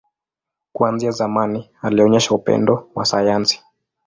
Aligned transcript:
Kuanzia 0.73 1.11
zamani, 1.11 1.69
alionyesha 1.81 2.35
upendo 2.35 2.89
wa 2.95 3.05
sayansi. 3.05 3.63